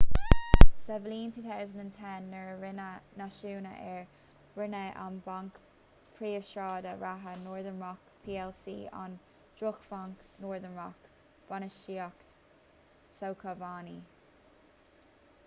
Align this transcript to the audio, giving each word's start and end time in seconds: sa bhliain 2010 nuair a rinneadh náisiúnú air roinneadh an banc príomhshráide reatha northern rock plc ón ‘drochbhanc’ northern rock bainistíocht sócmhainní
sa 0.85 0.95
bhliain 1.03 1.31
2010 1.33 2.23
nuair 2.31 2.47
a 2.51 2.53
rinneadh 2.61 3.11
náisiúnú 3.19 3.73
air 3.89 4.07
roinneadh 4.61 4.95
an 5.03 5.19
banc 5.27 5.59
príomhshráide 6.19 6.93
reatha 7.03 7.33
northern 7.43 7.79
rock 7.87 8.07
plc 8.23 8.73
ón 9.03 9.13
‘drochbhanc’ 9.59 10.23
northern 10.47 10.75
rock 10.83 11.11
bainistíocht 11.51 12.33
sócmhainní 13.21 13.95